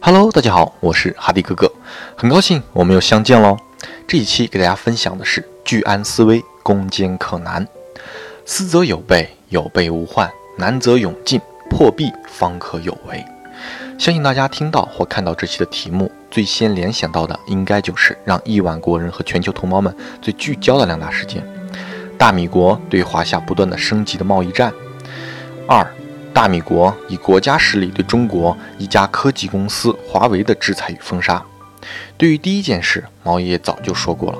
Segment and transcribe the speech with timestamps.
[0.00, 1.68] Hello，大家好，我是哈迪哥哥，
[2.16, 3.56] 很高兴我们又相见喽。
[4.06, 7.66] 这一期给大家分享的是居安思危，攻坚克难。
[8.44, 13.24] 思则有备，有备无患；难则勇进，破壁方可有为。
[13.98, 21.42] 相信大家听到或看到这期的题目，最先联想到的应该就是让亿万国人和全球同胞们最聚焦的两大事件：
[22.18, 24.70] 大米国对华夏不断的升级的贸易战；
[25.66, 25.86] 二。
[26.34, 31.42] 大米国以国家实力对中国一家科技公司华为的制裁与封杀。
[32.18, 34.38] 对于第一件事，毛爷爷早就说过了：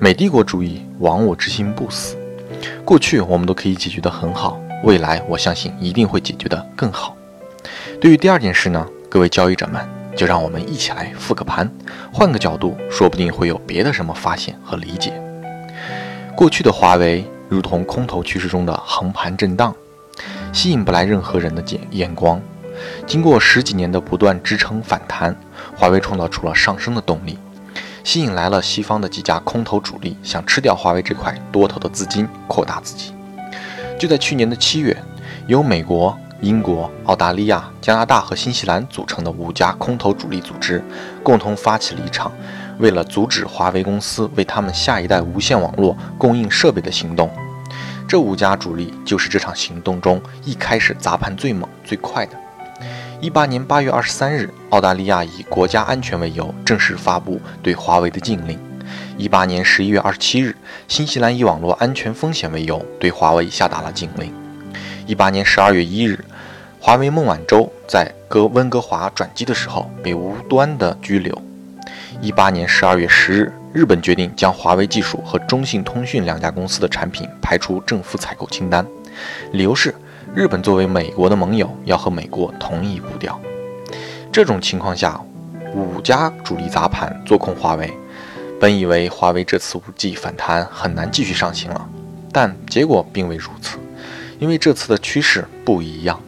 [0.00, 2.16] 美帝国主义亡我之心不死。
[2.84, 7.16] 过去我们都可以解决得很好，未来我相信一定会解决得更好。
[8.00, 9.80] 对于第二件事呢，各位交易者们，
[10.14, 11.70] 就让我们一起来复个盘，
[12.12, 15.12] 换个角度，说不定会有别的什么发现和理解。
[16.36, 19.74] 过去的华为如同空头趋势中的横盘震荡。
[20.52, 22.40] 吸引不来任何人的眼眼光。
[23.06, 25.36] 经过十几年的不断支撑反弹，
[25.76, 27.38] 华为创造出了上升的动力，
[28.02, 33.12] 吸引来了西方的几家空头主力，想吃掉华为这块多头的资金，扩大自己。
[33.98, 34.96] 就在去年的七月，
[35.46, 40.82] 由美国、英国、澳大利亚、加拿大和新西兰组成的五家空头主力组织，
[41.22, 42.30] 共同发起了一场
[42.78, 47.30] 为了阻止华为公司为他们下一代无线网络供应设备的行动。
[48.06, 52.36] 这五家主力就是这场行动中一开始砸盘最猛最快的。
[53.20, 58.58] 一八年八月二十三日，澳大利亚以国家安全为由正式发布对华为的禁令。
[59.16, 60.54] 一八年十一月二十七日，
[60.86, 64.45] 新西兰以网络安全风险为由对华为下达了禁令。
[65.06, 66.24] 一八年十二月一日，
[66.80, 71.40] 华为孟晚舟在哥温哥华转机的时候被无端的拘留。
[72.20, 73.52] 一八年十二月十日。
[73.72, 78.86] 日本决定将华为技术和中信通讯两家公司的产品排除政府采购清单，
[79.52, 79.94] 理由是
[80.34, 83.38] 日本作为美国的盟友，要和美国同一步调。
[84.32, 85.20] 这种情况下，
[85.74, 87.92] 五家主力砸盘做空华为，
[88.58, 91.86] 本以为华为这次五 G 反弹很难继续上行了，
[92.32, 93.76] 但结果并未如此，
[94.38, 96.20] 因为这次的趋势不一样。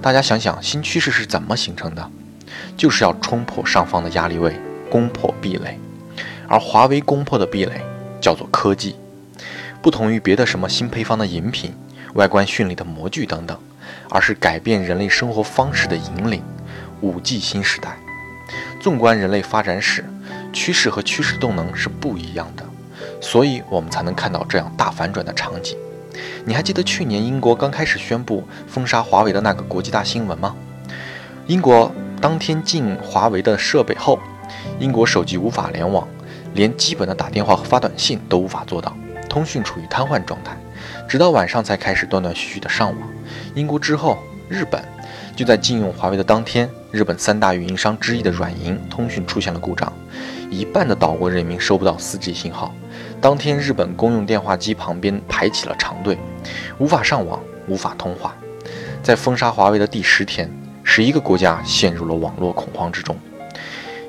[0.00, 2.10] 大家想想，新趋势是怎么形成的？
[2.76, 4.54] 就是要冲破上方的压力位，
[4.90, 5.78] 攻破壁垒。
[6.48, 7.82] 而华为攻破的壁垒
[8.20, 8.94] 叫做科技，
[9.82, 11.74] 不同于别的什么新配方的饮品、
[12.14, 13.58] 外观绚丽的模具等等，
[14.10, 16.42] 而是改变人类生活方式的引领。
[17.00, 17.98] 五 G 新时代，
[18.80, 20.04] 纵观人类发展史，
[20.52, 22.64] 趋势和趋势动能是不一样的，
[23.20, 25.76] 所以我们才能看到这样大反转的场景。
[26.44, 30.54] 你还记得去年英国刚开始宣布封杀华为的那个国际大新闻吗？
[31.46, 31.90] 英国
[32.20, 34.18] 当天禁华为的设备后，
[34.78, 36.06] 英国手机无法联网。
[36.54, 38.96] 连基本的打电话和发短信都无法做到，
[39.28, 40.56] 通讯处于瘫痪状态，
[41.06, 43.08] 直到晚上才开始断断续续的上网。
[43.54, 44.16] 英国之后，
[44.48, 44.82] 日本
[45.36, 49.92] 就在禁用华为的当天，日本三大运营商之一的软银通讯出现了故障，
[50.50, 52.74] 一半的岛国人民收不到 4G 信号。
[53.20, 56.18] 当天，日本公用电话机旁边排起了长队，
[56.78, 58.36] 无法上网，无法通话。
[59.02, 60.50] 在封杀华为的第十天，
[60.84, 63.16] 十一个国家陷入了网络恐慌之中。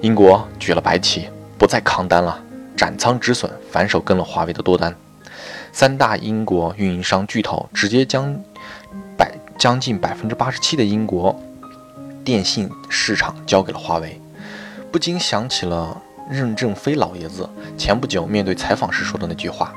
[0.00, 1.28] 英国举了白旗。
[1.56, 2.42] 不再扛单了，
[2.76, 4.94] 斩仓止损，反手跟了华为的多单。
[5.72, 8.38] 三大英国运营商巨头直接将
[9.16, 11.34] 百将近百分之八十七的英国
[12.22, 14.20] 电信市场交给了华为，
[14.92, 19.72] 不禁想起了任正非老爷子前不久面对采访时说的那句话：“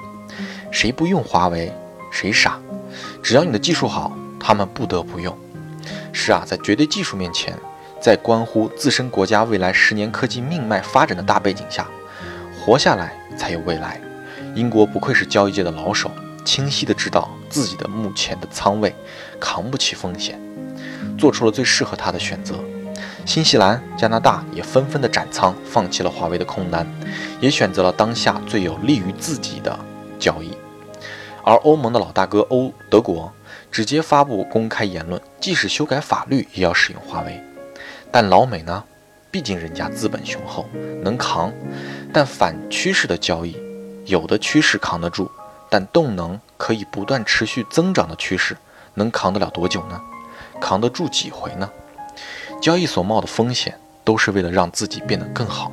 [0.72, 1.72] 谁不用华为，
[2.12, 2.60] 谁傻。
[3.22, 5.38] 只要你的技术好，他们不得不用。”
[6.14, 7.54] 是啊，在绝对技术面前。
[8.00, 11.88] 在关乎自身国家未来十年科技命脉发展的大背景下，
[12.60, 14.00] 活下来才有未来。
[14.54, 16.12] 英国不愧是交易界的老手，
[16.46, 18.96] 清晰的知道自己的目前的仓位
[19.40, 20.40] 扛不起风险，
[21.18, 22.60] 做出了最适合他的选择。
[23.28, 26.88] 新西兰、加拿大也纷纷的斩仓，放弃了华为的空单，
[27.42, 29.78] 也选择了当下最有利于自己的
[30.18, 30.58] 交易。
[31.44, 33.30] 而欧盟的老大哥欧德国
[33.70, 37.44] 直接发布公开言论，即使修改法律，也要使用华为。
[38.14, 38.82] 但老美呢，
[39.30, 40.66] 毕竟人家资本雄厚，
[41.04, 41.52] 能扛。
[42.14, 43.58] 但反趋势的交易，
[44.06, 45.30] 有的趋势扛得住，
[45.70, 48.56] 但动能可以不断持续增长的趋势，
[48.94, 50.02] 能扛得了多久呢？
[50.62, 51.70] 扛得住几回呢？
[52.62, 53.74] 交易所冒的风险，
[54.04, 55.72] 都是为了让自己变得更好。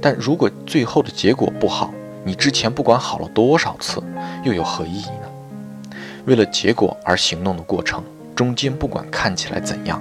[0.00, 1.92] 但如果最后的结果不好，
[2.24, 4.02] 你之前不管好了多少次，
[4.44, 5.94] 又有何意义呢？
[6.24, 8.02] 为了结果而行动的过程，
[8.34, 10.00] 中间不管看起来怎样。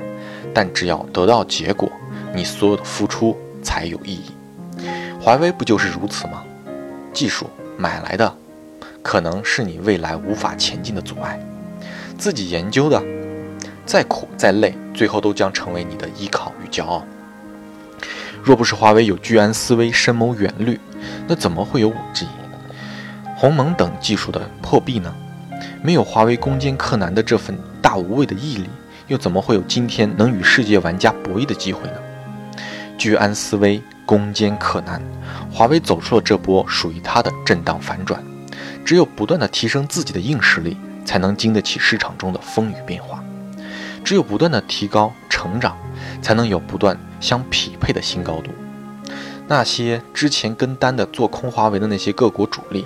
[0.54, 1.90] 但只要得到结果，
[2.34, 4.32] 你所有的付出才有意义。
[5.20, 6.44] 华为不就是如此吗？
[7.14, 7.48] 技术
[7.78, 8.36] 买来的，
[9.02, 11.40] 可能是你未来无法前进的阻碍；
[12.18, 13.02] 自己研究的，
[13.92, 17.06] 再苦再累，最后都将成为你的依靠与骄傲。
[18.42, 20.80] 若不是华为有居安思危、深谋远虑，
[21.28, 22.26] 那怎么会有 5G、
[23.36, 25.14] 鸿蒙等技术的破壁呢？
[25.84, 28.70] 没有华为攻坚克难的这份大无畏的毅力，
[29.08, 31.96] 又怎么会有今天能与世界玩家博弈的机会呢？
[32.98, 35.02] 居安思危、攻坚克难，
[35.52, 38.24] 华为走出了这波属于它的震荡反转。
[38.86, 43.20] 只有不断的提升自己的硬实力，才能经得起市场中的风雨变化；
[44.04, 45.78] 只有不断的提高、成长，
[46.22, 46.98] 才能有不断。
[47.22, 48.50] 相匹配的新高度。
[49.48, 52.84] 那些之前跟单的做空华为的那些各国主力，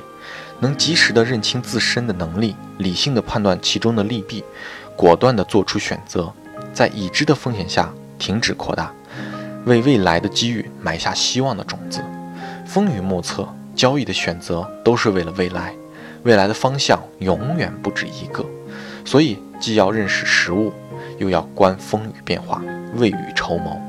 [0.59, 4.43] 能及时的认清自身的能力，理性的判断其中的利弊，
[4.97, 6.33] 果断的做出选择，
[6.73, 7.89] 在已知的风险下
[8.19, 8.91] 停止扩大，
[9.63, 12.03] 为未来的机遇埋下希望的种子。
[12.65, 15.73] 风雨莫测，交易的选择都是为了未来，
[16.23, 18.45] 未来的方向永远不止一个。
[19.05, 20.73] 所以，既要认识实物，
[21.17, 22.61] 又要观风雨变化，
[22.95, 23.79] 未雨绸缪。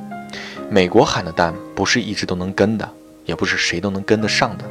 [0.69, 2.89] 美国喊的单不是一直都能跟的，
[3.25, 4.65] 也不是谁都能跟得上的。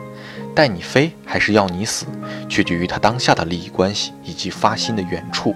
[0.54, 2.06] 带你飞还是要你死，
[2.48, 5.54] 取决于他当下的利益关系以及发心的远处。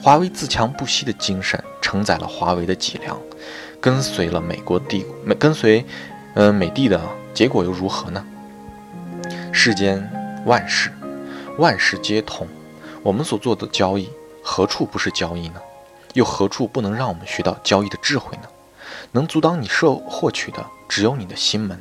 [0.00, 3.16] 华为自强不息的精神承载了华为的脊梁，
[3.80, 5.84] 跟随了美国帝美跟随，
[6.34, 7.00] 嗯美帝的
[7.34, 8.24] 结果又如何呢？
[9.52, 10.08] 世间
[10.44, 10.90] 万事，
[11.58, 12.46] 万事皆通。
[13.02, 14.08] 我们所做的交易，
[14.42, 15.60] 何处不是交易呢？
[16.14, 18.44] 又何处不能让我们学到交易的智慧呢？
[19.12, 21.76] 能阻挡你受获取的，只有你的心门；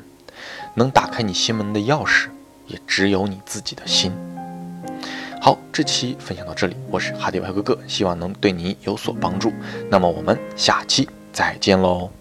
[0.75, 2.28] 能打开你心门的钥匙，
[2.68, 4.12] 也只有你自己的心。
[5.42, 9.51] 好，这期分享到这里，我是哈迪外哥哥，希望能对你有所帮助。
[9.89, 12.20] 那么我们下期再见喽。